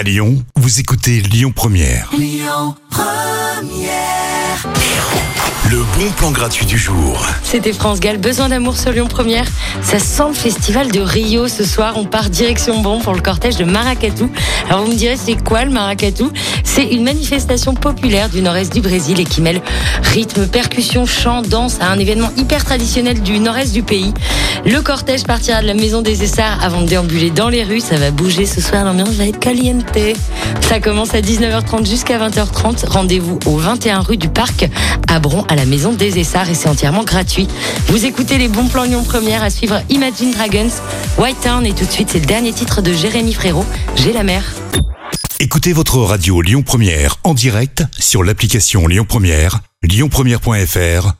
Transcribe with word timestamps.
À 0.00 0.02
Lyon, 0.02 0.42
vous 0.56 0.80
écoutez 0.80 1.20
Lyon 1.20 1.52
Première. 1.54 2.10
Le 5.70 5.76
bon 5.98 6.10
plan 6.16 6.30
gratuit 6.30 6.64
du 6.64 6.78
jour. 6.78 7.22
C'était 7.42 7.74
France 7.74 8.00
Gall, 8.00 8.16
besoin 8.16 8.48
d'amour 8.48 8.78
sur 8.78 8.92
Lyon 8.92 9.08
Première. 9.08 9.44
Ça 9.82 9.98
sent 9.98 10.28
le 10.28 10.34
festival 10.34 10.90
de 10.90 11.00
Rio 11.00 11.48
ce 11.48 11.64
soir. 11.64 11.98
On 11.98 12.06
part 12.06 12.30
direction 12.30 12.80
Bon 12.80 12.98
pour 12.98 13.12
le 13.12 13.20
cortège 13.20 13.56
de 13.56 13.64
Maracatu. 13.64 14.24
Alors 14.70 14.84
vous 14.84 14.90
me 14.90 14.96
direz, 14.96 15.18
c'est 15.18 15.36
quoi 15.44 15.66
le 15.66 15.70
Maracatu? 15.70 16.24
C'est 16.64 16.86
une 16.86 17.04
manifestation 17.04 17.74
populaire 17.74 18.30
du 18.30 18.40
nord-est 18.40 18.72
du 18.72 18.80
Brésil 18.80 19.20
et 19.20 19.24
qui 19.24 19.42
mêle 19.42 19.60
rythme, 20.02 20.46
percussion, 20.46 21.04
chant, 21.04 21.42
danse 21.42 21.76
à 21.78 21.90
un 21.90 21.98
événement 21.98 22.30
hyper 22.38 22.64
traditionnel 22.64 23.20
du 23.20 23.38
nord-est 23.38 23.74
du 23.74 23.82
pays. 23.82 24.14
Le 24.66 24.82
cortège 24.82 25.24
partira 25.24 25.62
de 25.62 25.66
la 25.66 25.74
maison 25.74 26.02
des 26.02 26.22
Essarts 26.22 26.62
avant 26.62 26.82
de 26.82 26.86
déambuler 26.86 27.30
dans 27.30 27.48
les 27.48 27.64
rues. 27.64 27.80
Ça 27.80 27.96
va 27.96 28.10
bouger 28.10 28.46
ce 28.46 28.60
soir, 28.60 28.84
l'ambiance 28.84 29.14
va 29.14 29.26
être 29.26 29.38
caliente. 29.38 29.84
Ça 30.60 30.80
commence 30.80 31.14
à 31.14 31.20
19h30 31.20 31.88
jusqu'à 31.88 32.18
20h30. 32.18 32.86
Rendez-vous 32.86 33.38
au 33.46 33.56
21 33.56 34.00
rue 34.00 34.16
du 34.16 34.28
Parc 34.28 34.68
à 35.08 35.18
Bron 35.18 35.44
à 35.48 35.56
la 35.56 35.64
maison 35.64 35.92
des 35.92 36.18
Essarts 36.18 36.50
et 36.50 36.54
c'est 36.54 36.68
entièrement 36.68 37.04
gratuit. 37.04 37.48
Vous 37.86 38.04
écoutez 38.04 38.38
les 38.38 38.48
bons 38.48 38.68
plans 38.68 38.84
Lyon 38.84 39.02
Première 39.02 39.42
à 39.42 39.50
suivre 39.50 39.80
Imagine 39.88 40.32
Dragons, 40.32 40.70
White 41.18 41.40
Town 41.42 41.64
et 41.64 41.72
tout 41.72 41.84
de 41.84 41.90
suite 41.90 42.10
c'est 42.12 42.20
le 42.20 42.26
dernier 42.26 42.52
titre 42.52 42.82
de 42.82 42.92
Jérémy 42.92 43.32
Frérot, 43.32 43.64
J'ai 43.96 44.12
la 44.12 44.22
mer. 44.22 44.44
Écoutez 45.40 45.72
votre 45.72 45.98
radio 45.98 46.42
Lyon 46.42 46.62
Première 46.62 47.16
en 47.24 47.32
direct 47.32 47.82
sur 47.98 48.22
l'application 48.22 48.86
Lyon 48.86 49.06
Première, 49.08 49.60
lyonpremière.fr 49.82 51.19